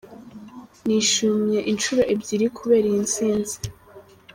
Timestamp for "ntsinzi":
3.07-3.55